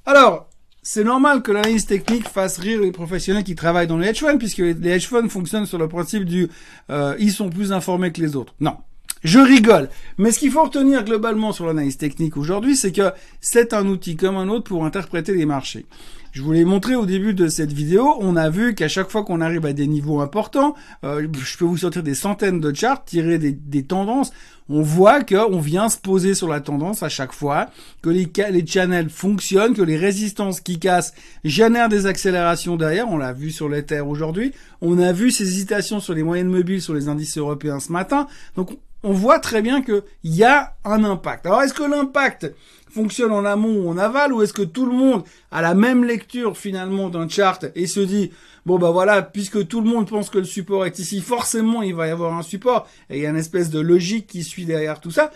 Alors, 0.05 0.47
c'est 0.83 1.03
normal 1.03 1.41
que 1.41 1.51
l'analyse 1.51 1.87
technique 1.87 2.27
fasse 2.27 2.59
rire 2.59 2.81
les 2.81 2.91
professionnels 2.91 3.43
qui 3.43 3.55
travaillent 3.55 3.87
dans 3.87 3.97
les 3.97 4.09
hedge 4.09 4.19
funds, 4.19 4.37
puisque 4.37 4.59
les 4.59 4.89
hedge 4.89 5.07
funds 5.07 5.29
fonctionnent 5.29 5.65
sur 5.65 5.79
le 5.79 5.87
principe 5.87 6.25
du 6.25 6.47
euh, 6.91 7.15
ils 7.19 7.31
sont 7.31 7.49
plus 7.49 7.71
informés 7.71 8.11
que 8.11 8.21
les 8.21 8.35
autres. 8.35 8.53
Non. 8.59 8.77
Je 9.23 9.39
rigole. 9.39 9.89
Mais 10.19 10.31
ce 10.31 10.37
qu'il 10.37 10.51
faut 10.51 10.63
retenir 10.63 11.03
globalement 11.03 11.51
sur 11.51 11.65
l'analyse 11.65 11.97
technique 11.97 12.37
aujourd'hui, 12.37 12.75
c'est 12.75 12.91
que 12.91 13.11
c'est 13.41 13.73
un 13.73 13.87
outil 13.87 14.15
comme 14.15 14.37
un 14.37 14.47
autre 14.49 14.65
pour 14.65 14.85
interpréter 14.85 15.33
les 15.33 15.47
marchés. 15.47 15.87
Je 16.35 16.41
vous 16.41 16.51
l'ai 16.51 16.65
montré 16.65 16.95
au 16.95 17.05
début 17.05 17.33
de 17.33 17.47
cette 17.47 17.71
vidéo, 17.71 18.13
on 18.19 18.35
a 18.35 18.49
vu 18.49 18.75
qu'à 18.75 18.89
chaque 18.89 19.09
fois 19.09 19.23
qu'on 19.23 19.39
arrive 19.39 19.65
à 19.65 19.71
des 19.71 19.87
niveaux 19.87 20.19
importants, 20.19 20.75
euh, 21.05 21.25
je 21.33 21.57
peux 21.57 21.63
vous 21.63 21.77
sortir 21.77 22.03
des 22.03 22.13
centaines 22.13 22.59
de 22.59 22.75
charts, 22.75 23.05
tirer 23.05 23.37
des, 23.39 23.53
des 23.53 23.83
tendances, 23.83 24.33
on 24.67 24.81
voit 24.81 25.23
qu'on 25.23 25.61
vient 25.61 25.87
se 25.87 25.97
poser 25.97 26.35
sur 26.35 26.49
la 26.49 26.59
tendance 26.59 27.03
à 27.03 27.07
chaque 27.07 27.31
fois, 27.31 27.69
que 28.01 28.09
les, 28.09 28.29
les 28.51 28.67
channels 28.67 29.09
fonctionnent, 29.09 29.75
que 29.75 29.81
les 29.81 29.95
résistances 29.95 30.59
qui 30.59 30.77
cassent 30.77 31.13
génèrent 31.45 31.87
des 31.87 32.05
accélérations 32.05 32.75
derrière, 32.75 33.07
on 33.09 33.15
l'a 33.15 33.31
vu 33.31 33.49
sur 33.49 33.69
l'Ether 33.69 34.01
aujourd'hui, 34.01 34.51
on 34.81 34.99
a 34.99 35.13
vu 35.13 35.31
ces 35.31 35.43
hésitations 35.47 36.01
sur 36.01 36.13
les 36.13 36.23
moyennes 36.23 36.49
mobiles, 36.49 36.81
sur 36.81 36.93
les 36.93 37.07
indices 37.07 37.37
européens 37.37 37.79
ce 37.79 37.93
matin, 37.93 38.27
donc 38.57 38.77
on 39.05 39.13
voit 39.13 39.39
très 39.39 39.61
bien 39.61 39.83
qu'il 39.83 40.01
y 40.23 40.43
a 40.43 40.75
un 40.83 41.03
impact. 41.03 41.45
Alors 41.45 41.61
est-ce 41.61 41.75
que 41.75 41.83
l'impact 41.83 42.51
fonctionne 42.89 43.31
en 43.31 43.45
amont 43.45 43.85
ou 43.85 43.89
en 43.89 43.97
aval 43.99 44.33
ou 44.33 44.41
est-ce 44.41 44.51
que 44.53 44.63
tout 44.63 44.87
le 44.87 44.93
monde 44.93 45.23
a 45.51 45.61
la 45.61 45.75
même 45.75 46.03
lecture 46.03 46.57
finalement 46.57 47.09
d'un 47.09 47.29
chart 47.29 47.63
et 47.75 47.87
se 47.87 47.99
dit 47.99 48.31
bon 48.65 48.79
bah 48.79 48.89
voilà 48.89 49.21
puisque 49.21 49.67
tout 49.67 49.81
le 49.81 49.89
monde 49.89 50.09
pense 50.09 50.29
que 50.29 50.39
le 50.39 50.45
support 50.45 50.85
est 50.85 50.97
ici 50.97 51.21
forcément 51.21 51.83
il 51.83 51.93
va 51.93 52.07
y 52.07 52.09
avoir 52.09 52.35
un 52.35 52.41
support 52.41 52.87
et 53.09 53.17
il 53.17 53.23
y 53.23 53.25
a 53.25 53.29
une 53.29 53.35
espèce 53.35 53.69
de 53.69 53.79
logique 53.79 54.27
qui 54.27 54.43
suit 54.43 54.65
derrière 54.65 55.01
tout 55.01 55.11
ça 55.11 55.31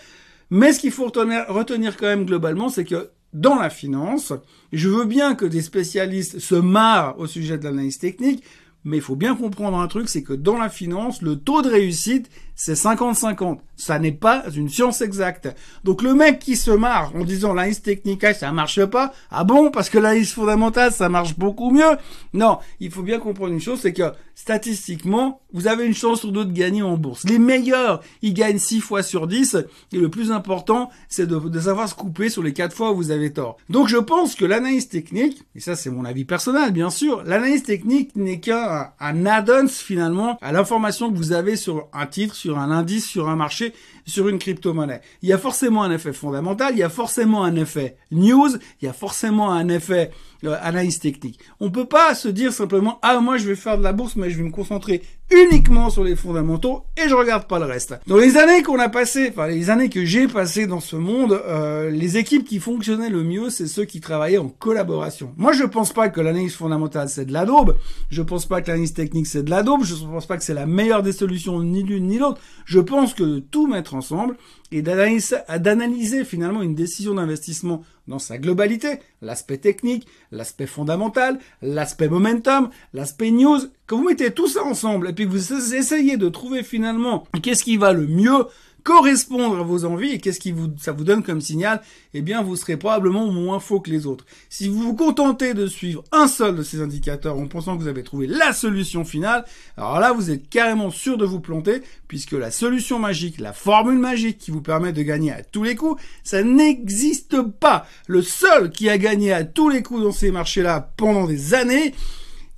mais 0.49 0.71
ce 0.73 0.79
qu'il 0.79 0.91
faut 0.91 1.05
retenir, 1.05 1.45
retenir 1.49 1.97
quand 1.97 2.07
même 2.07 2.25
globalement 2.25 2.69
c'est 2.69 2.85
que 2.85 3.11
dans 3.33 3.55
la 3.55 3.69
finance, 3.69 4.33
je 4.73 4.89
veux 4.89 5.05
bien 5.05 5.35
que 5.35 5.45
des 5.45 5.61
spécialistes 5.61 6.39
se 6.39 6.55
marrent 6.55 7.19
au 7.19 7.27
sujet 7.27 7.59
de 7.59 7.65
l'analyse 7.65 7.99
technique, 7.99 8.43
mais 8.83 8.98
il 8.98 9.03
faut 9.03 9.15
bien 9.15 9.36
comprendre 9.36 9.77
un 9.77 9.88
truc, 9.88 10.09
c'est 10.09 10.24
que 10.24 10.33
dans 10.33 10.57
la 10.57 10.69
finance, 10.69 11.21
le 11.21 11.38
taux 11.38 11.62
de 11.62 11.69
réussite, 11.69 12.29
c'est 12.55 12.74
50-50. 12.74 13.59
Ça 13.79 13.98
n'est 13.98 14.12
pas 14.12 14.43
une 14.53 14.67
science 14.67 15.00
exacte. 15.00 15.48
Donc 15.86 16.01
le 16.01 16.13
mec 16.13 16.39
qui 16.39 16.57
se 16.57 16.69
marre 16.69 17.15
en 17.15 17.24
disant 17.24 17.53
l'analyse 17.53 17.81
technique, 17.81 18.25
ça 18.36 18.51
marche 18.51 18.83
pas. 18.86 19.13
Ah 19.31 19.45
bon 19.45 19.71
Parce 19.71 19.89
que 19.89 19.98
l'analyse 19.98 20.33
fondamentale, 20.33 20.91
ça 20.91 21.07
marche 21.07 21.38
beaucoup 21.38 21.71
mieux. 21.71 21.95
Non, 22.33 22.59
il 22.81 22.91
faut 22.91 23.03
bien 23.03 23.19
comprendre 23.19 23.53
une 23.53 23.62
chose, 23.62 23.79
c'est 23.79 23.93
que 23.93 24.12
statistiquement, 24.36 25.39
vous 25.53 25.67
avez 25.67 25.86
une 25.86 25.93
chance 25.93 26.19
sur 26.19 26.31
deux 26.31 26.45
de 26.45 26.51
gagner 26.51 26.81
en 26.81 26.98
bourse. 26.98 27.24
Les 27.24 27.39
meilleurs, 27.39 28.01
ils 28.21 28.33
gagnent 28.33 28.57
6 28.57 28.81
fois 28.81 29.01
sur 29.01 29.27
10. 29.27 29.57
Et 29.93 29.98
le 29.98 30.09
plus 30.09 30.31
important, 30.31 30.89
c'est 31.07 31.25
de, 31.25 31.39
de, 31.39 31.59
savoir 31.59 31.88
se 31.88 31.95
couper 31.95 32.29
sur 32.29 32.43
les 32.43 32.53
4 32.53 32.75
fois 32.75 32.91
où 32.91 32.95
vous 32.95 33.12
avez 33.12 33.31
tort. 33.31 33.57
Donc 33.69 33.88
je 33.88 33.98
pense 33.98 34.36
que 34.36 34.45
l'analyse 34.45 34.89
technique, 34.89 35.43
et 35.55 35.59
ça 35.59 35.75
c'est 35.75 35.89
mon 35.89 36.05
avis 36.05 36.25
personnel 36.25 36.71
bien 36.71 36.89
sûr, 36.89 37.24
l'analyse 37.24 37.63
technique 37.63 38.15
n'est 38.15 38.39
qu'un 38.39 38.91
un 39.00 39.25
add-ons 39.25 39.67
finalement 39.67 40.38
à 40.41 40.51
l'information 40.51 41.12
que 41.12 41.17
vous 41.17 41.31
avez 41.31 41.55
sur 41.55 41.88
un 41.93 42.05
titre, 42.05 42.36
sur 42.36 42.57
un 42.57 42.71
indice, 42.71 43.05
sur 43.05 43.29
un 43.29 43.36
marché, 43.36 43.68
sur 44.05 44.27
une 44.27 44.39
crypto-monnaie. 44.39 45.01
Il 45.21 45.29
y 45.29 45.33
a 45.33 45.38
forcément 45.38 45.83
un 45.83 45.91
effet 45.91 46.13
fondamental, 46.13 46.73
il 46.73 46.79
y 46.79 46.83
a 46.83 46.89
forcément 46.89 47.43
un 47.43 47.55
effet 47.55 47.97
news, 48.11 48.49
il 48.81 48.85
y 48.85 48.88
a 48.88 48.93
forcément 48.93 49.51
un 49.51 49.69
effet 49.69 50.11
euh, 50.43 50.55
analyse 50.62 51.00
technique. 51.00 51.39
On 51.60 51.72
peut 51.72 51.86
pas 51.86 52.15
se 52.15 52.27
dire 52.27 52.53
simplement 52.53 53.00
ah 53.01 53.19
moi 53.19 53.38
je 53.38 53.48
vais 53.48 53.55
faire 53.55 53.77
de 53.77 53.84
la 53.84 53.93
bourse 53.93 54.15
mais 54.15 54.29
je 54.29 54.38
vais 54.38 54.43
me 54.43 54.51
concentrer 54.51 55.01
uniquement 55.31 55.89
sur 55.89 56.03
les 56.03 56.15
fondamentaux 56.15 56.86
et 56.98 57.08
je 57.08 57.13
regarde 57.13 57.46
pas 57.46 57.60
le 57.60 57.65
reste. 57.65 58.00
Dans 58.08 58.17
les 58.17 58.38
années 58.38 58.63
qu'on 58.63 58.79
a 58.79 58.89
passées, 58.89 59.29
enfin 59.31 59.48
les 59.48 59.69
années 59.69 59.89
que 59.89 60.03
j'ai 60.05 60.27
passées 60.27 60.65
dans 60.65 60.79
ce 60.79 60.96
monde, 60.96 61.34
euh, 61.46 61.89
les 61.89 62.17
équipes 62.17 62.46
qui 62.46 62.60
fonctionnaient 62.60 63.10
le 63.10 63.24
mieux, 63.24 63.50
c'est 63.50 63.67
ceux 63.67 63.86
qui 63.86 64.01
travaillaient 64.01 64.38
en 64.38 64.50
collaboration. 64.50 65.34
Moi, 65.38 65.53
je 65.53 65.63
pense 65.63 65.93
pas 65.93 66.10
que 66.10 66.22
l'analyse 66.22 66.55
fondamentale 66.55 67.10
c'est 67.10 67.25
de 67.25 67.34
la 67.34 67.46
daube. 67.46 67.75
Je 68.10 68.22
pense 68.22 68.46
pas 68.46 68.62
que 68.62 68.67
l'analyse 68.67 68.93
technique 68.93 69.27
c'est 69.27 69.43
de 69.43 69.50
la 69.50 69.63
daube. 69.63 69.84
Je 69.84 69.96
pense 69.96 70.25
pas 70.25 70.38
que 70.38 70.43
c'est 70.43 70.53
la 70.53 70.65
meilleure 70.65 71.03
des 71.03 71.12
solutions 71.12 71.62
ni 71.62 71.84
l'une 71.84 72.08
ni 72.08 72.17
l'autre. 72.17 72.41
Je 72.65 72.79
pense 72.79 73.13
que 73.13 73.39
tout 73.39 73.67
mettre 73.67 73.93
ensemble 73.93 74.36
et 74.72 74.81
d'analyser 74.81 76.24
finalement 76.24 76.62
une 76.62 76.75
décision 76.75 77.15
d'investissement 77.15 77.84
dans 78.10 78.20
sa 78.20 78.38
globalité, 78.38 79.00
l'aspect 79.22 79.60
technique, 79.60 80.08
l'aspect 80.32 80.66
fondamental, 80.66 81.39
l'aspect 81.62 82.10
momentum, 82.10 82.70
l'aspect 82.94 83.32
news, 83.32 83.60
quand 83.86 83.98
vous 83.98 84.10
mettez 84.10 84.32
tout 84.32 84.48
ça 84.48 84.63
ensemble 84.63 85.10
et 85.10 85.13
puis 85.13 85.25
que 85.25 85.32
vous 85.32 85.54
essayez 85.75 86.18
de 86.18 86.28
trouver 86.28 86.63
finalement 86.63 87.25
qu'est-ce 87.42 87.63
qui 87.63 87.78
va 87.78 87.94
le 87.94 88.08
mieux 88.08 88.46
correspondre 88.89 89.60
à 89.60 89.62
vos 89.62 89.86
envies 89.86 90.13
et 90.13 90.17
qu'est-ce 90.17 90.39
qui 90.39 90.51
vous, 90.51 90.72
ça 90.79 90.93
vous 90.93 91.03
donne 91.03 91.22
comme 91.22 91.41
signal, 91.41 91.79
eh 92.15 92.24
bien, 92.24 92.41
vous 92.41 92.55
serez 92.55 92.75
probablement 92.75 93.27
moins 93.27 93.60
faux 93.60 93.79
que 93.79 93.91
les 93.91 94.08
autres. 94.08 94.25
Si 94.50 94.67
vous 94.67 94.81
vous 94.81 94.96
contentez 94.96 95.53
de 95.53 95.67
suivre 95.67 96.03
un 96.12 96.27
seul 96.27 96.55
de 96.55 96.63
ces 96.63 96.81
indicateurs 96.81 97.38
en 97.38 97.46
pensant 97.46 97.77
que 97.77 97.84
vous 97.84 97.88
avez 97.88 98.01
trouvé 98.01 98.25
la 98.25 98.51
solution 98.51 99.05
finale, 99.05 99.46
alors 99.77 100.00
là, 100.00 100.12
vous 100.12 100.31
êtes 100.31 100.50
carrément 100.50 100.89
sûr 100.89 101.19
de 101.19 101.25
vous 101.25 101.39
planter 101.39 101.84
puisque 102.08 102.31
la 102.31 102.50
solution 102.50 102.98
magique, 102.98 103.39
la 103.39 103.53
formule 103.53 104.00
magique 104.00 104.39
qui 104.39 104.50
vous 104.50 104.63
permet 104.63 104.91
de 104.91 105.03
gagner 105.03 105.34
à 105.34 105.43
tous 105.43 105.65
les 105.65 105.75
coups, 105.75 106.01
ça 106.24 106.41
n'existe 106.41 107.43
pas. 107.43 107.86
Le 108.08 108.24
seul 108.24 108.72
qui 108.72 108.89
a 108.89 108.98
gagné 108.98 109.31
à 109.31 109.43
tous 109.43 109.69
les 109.69 109.84
coups 109.84 110.01
dans 110.01 110.12
ces 110.12 110.31
marchés-là 110.31 110.93
pendant 110.98 111.27
des 111.27 111.53
années, 111.53 111.93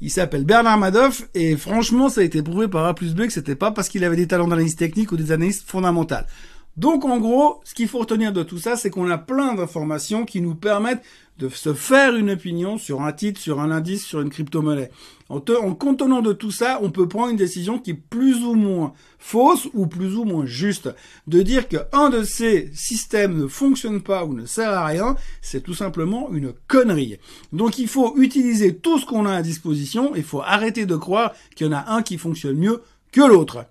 il 0.02 0.10
s'appelle 0.10 0.46
Bernard 0.46 0.80
Madoff 0.80 1.30
et 1.36 1.56
franchement, 1.56 2.10
ça 2.10 2.22
a 2.22 2.24
été 2.24 2.42
prouvé 2.42 2.68
par 2.68 2.86
A 2.86 2.96
plus 2.96 3.14
B 3.14 3.22
que 3.22 3.30
c'était 3.30 3.56
pas 3.56 3.72
parce 3.72 3.88
qu'il 3.88 4.04
avait 4.04 4.16
des 4.16 4.28
talents 4.28 4.48
d'analyse 4.48 4.76
technique 4.76 5.12
ou 5.12 5.18
des 5.18 5.32
analyses 5.32 5.62
fondamentales. 5.62 6.26
Donc 6.82 7.06
en 7.06 7.20
gros, 7.20 7.62
ce 7.64 7.76
qu'il 7.76 7.88
faut 7.88 8.00
retenir 8.00 8.34
de 8.34 8.42
tout 8.42 8.58
ça, 8.58 8.76
c'est 8.76 8.90
qu'on 8.90 9.08
a 9.12 9.20
plein 9.20 9.54
d'informations 9.54 10.26
qui 10.26 10.42
nous 10.42 10.56
permettent 10.56 11.04
de 11.38 11.48
se 11.48 11.76
faire 11.76 12.16
une 12.16 12.32
opinion 12.32 12.80
sur 12.80 13.04
un 13.04 13.12
titre, 13.12 13.40
sur 13.40 13.60
un 13.60 13.70
indice, 13.70 14.04
sur 14.04 14.20
une 14.20 14.32
crypto-monnaie. 14.32 14.90
En, 15.30 15.44
en 15.62 15.76
contenant 15.76 16.24
de 16.24 16.34
tout 16.34 16.50
ça, 16.50 16.80
on 16.82 16.90
peut 16.90 17.08
prendre 17.08 17.30
une 17.30 17.38
décision 17.38 17.78
qui 17.78 17.92
est 17.92 18.02
plus 18.10 18.44
ou 18.44 18.56
moins 18.56 18.94
fausse 19.20 19.68
ou 19.76 19.86
plus 19.86 20.16
ou 20.16 20.24
moins 20.24 20.48
juste. 20.48 20.90
De 21.28 21.44
dire 21.44 21.68
qu'un 21.68 22.10
de 22.10 22.24
ces 22.24 22.72
systèmes 22.74 23.38
ne 23.38 23.46
fonctionne 23.46 24.02
pas 24.02 24.26
ou 24.26 24.34
ne 24.34 24.48
sert 24.48 24.72
à 24.72 24.88
rien, 24.88 25.16
c'est 25.44 25.62
tout 25.62 25.76
simplement 25.76 26.32
une 26.34 26.52
connerie. 26.68 27.20
Donc 27.54 27.78
il 27.78 27.88
faut 27.88 28.18
utiliser 28.18 28.76
tout 28.76 28.98
ce 28.98 29.06
qu'on 29.06 29.28
a 29.28 29.36
à 29.36 29.44
disposition, 29.44 30.16
il 30.16 30.24
faut 30.24 30.42
arrêter 30.42 30.88
de 30.88 30.96
croire 30.96 31.34
qu'il 31.56 31.68
y 31.68 31.70
en 31.70 31.74
a 31.74 31.92
un 31.92 32.02
qui 32.02 32.18
fonctionne 32.18 32.58
mieux 32.58 32.82
que 33.12 33.22
l'autre. 33.22 33.68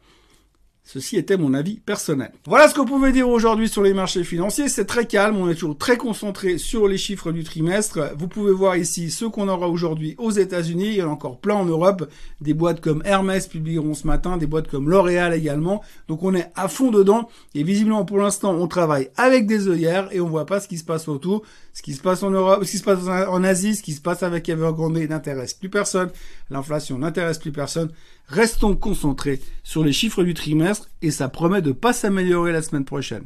Ceci 0.92 1.16
était 1.16 1.36
mon 1.36 1.54
avis 1.54 1.76
personnel. 1.76 2.32
Voilà 2.46 2.68
ce 2.68 2.74
qu'on 2.74 2.84
pouvait 2.84 3.12
dire 3.12 3.28
aujourd'hui 3.28 3.68
sur 3.68 3.80
les 3.80 3.94
marchés 3.94 4.24
financiers. 4.24 4.68
C'est 4.68 4.86
très 4.86 5.06
calme, 5.06 5.36
on 5.36 5.48
est 5.48 5.54
toujours 5.54 5.78
très 5.78 5.96
concentré 5.96 6.58
sur 6.58 6.88
les 6.88 6.98
chiffres 6.98 7.30
du 7.30 7.44
trimestre. 7.44 8.10
Vous 8.18 8.26
pouvez 8.26 8.50
voir 8.50 8.74
ici 8.76 9.12
ceux 9.12 9.28
qu'on 9.28 9.46
aura 9.46 9.68
aujourd'hui 9.68 10.16
aux 10.18 10.32
États-Unis. 10.32 10.88
Il 10.88 10.94
y 10.94 11.02
en 11.02 11.06
a 11.06 11.12
encore 11.12 11.38
plein 11.38 11.54
en 11.54 11.64
Europe. 11.64 12.10
Des 12.40 12.54
boîtes 12.54 12.80
comme 12.80 13.02
Hermès 13.04 13.46
publieront 13.46 13.94
ce 13.94 14.04
matin, 14.04 14.36
des 14.36 14.48
boîtes 14.48 14.66
comme 14.66 14.90
L'Oréal 14.90 15.32
également. 15.32 15.80
Donc 16.08 16.24
on 16.24 16.34
est 16.34 16.50
à 16.56 16.66
fond 16.66 16.90
dedans. 16.90 17.28
Et 17.54 17.62
visiblement 17.62 18.04
pour 18.04 18.18
l'instant, 18.18 18.52
on 18.52 18.66
travaille 18.66 19.10
avec 19.16 19.46
des 19.46 19.68
œillères 19.68 20.08
et 20.10 20.20
on 20.20 20.26
voit 20.26 20.46
pas 20.46 20.58
ce 20.58 20.66
qui 20.66 20.78
se 20.78 20.84
passe 20.84 21.06
autour. 21.06 21.44
Ce 21.72 21.82
qui 21.82 21.94
se 21.94 22.00
passe 22.02 22.24
en 22.24 22.30
Europe, 22.30 22.64
ce 22.64 22.70
qui 22.72 22.78
se 22.78 22.82
passe 22.82 23.06
en 23.06 23.44
Asie, 23.44 23.76
ce 23.76 23.82
qui 23.84 23.92
se 23.92 24.00
passe 24.00 24.24
avec 24.24 24.48
Evergrande 24.48 24.98
n'intéresse 24.98 25.54
plus 25.54 25.70
personne. 25.70 26.10
L'inflation 26.50 26.98
n'intéresse 26.98 27.38
plus 27.38 27.52
personne. 27.52 27.92
Restons 28.28 28.76
concentrés 28.76 29.40
sur 29.64 29.82
les 29.82 29.92
chiffres 29.92 30.22
du 30.22 30.34
trimestre 30.34 30.88
et 31.02 31.10
ça 31.10 31.28
promet 31.28 31.62
de 31.62 31.72
pas 31.72 31.92
s'améliorer 31.92 32.52
la 32.52 32.62
semaine 32.62 32.84
prochaine. 32.84 33.24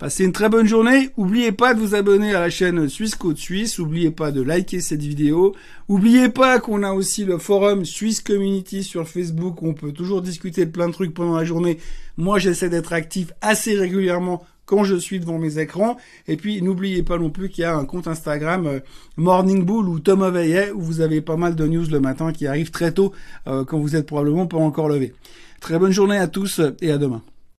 Passez 0.00 0.24
une 0.24 0.32
très 0.32 0.48
bonne 0.48 0.66
journée. 0.66 1.10
Oubliez 1.18 1.52
pas 1.52 1.74
de 1.74 1.78
vous 1.78 1.94
abonner 1.94 2.34
à 2.34 2.40
la 2.40 2.48
chaîne 2.48 2.88
Suisse 2.88 3.14
Côte 3.14 3.36
Suisse. 3.36 3.78
Oubliez 3.78 4.10
pas 4.10 4.32
de 4.32 4.40
liker 4.40 4.80
cette 4.80 5.02
vidéo. 5.02 5.54
Oubliez 5.88 6.30
pas 6.30 6.58
qu'on 6.58 6.82
a 6.82 6.92
aussi 6.92 7.26
le 7.26 7.36
forum 7.36 7.84
Suisse 7.84 8.22
Community 8.22 8.82
sur 8.82 9.06
Facebook 9.06 9.60
où 9.60 9.68
on 9.68 9.74
peut 9.74 9.92
toujours 9.92 10.22
discuter 10.22 10.64
de 10.64 10.70
plein 10.70 10.88
de 10.88 10.94
trucs 10.94 11.12
pendant 11.12 11.36
la 11.36 11.44
journée. 11.44 11.76
Moi, 12.16 12.38
j'essaie 12.38 12.70
d'être 12.70 12.94
actif 12.94 13.34
assez 13.42 13.74
régulièrement 13.74 14.42
quand 14.70 14.84
je 14.84 14.94
suis 14.94 15.18
devant 15.18 15.38
mes 15.38 15.58
écrans. 15.58 15.96
Et 16.28 16.36
puis 16.36 16.62
n'oubliez 16.62 17.02
pas 17.02 17.18
non 17.18 17.28
plus 17.28 17.48
qu'il 17.48 17.62
y 17.62 17.64
a 17.64 17.74
un 17.74 17.84
compte 17.84 18.06
Instagram 18.06 18.66
euh, 18.68 18.78
Morning 19.16 19.64
Bull 19.64 19.88
ou 19.88 19.98
Tom 19.98 20.24
Veillet 20.30 20.70
où 20.70 20.80
vous 20.80 21.00
avez 21.00 21.20
pas 21.20 21.36
mal 21.36 21.56
de 21.56 21.66
news 21.66 21.86
le 21.90 21.98
matin 21.98 22.32
qui 22.32 22.46
arrivent 22.46 22.70
très 22.70 22.92
tôt 22.92 23.12
euh, 23.48 23.64
quand 23.64 23.80
vous 23.80 23.96
êtes 23.96 24.06
probablement 24.06 24.46
pas 24.46 24.58
encore 24.58 24.88
levé. 24.88 25.12
Très 25.60 25.76
bonne 25.76 25.90
journée 25.90 26.18
à 26.18 26.28
tous 26.28 26.60
et 26.80 26.92
à 26.92 26.98
demain. 26.98 27.20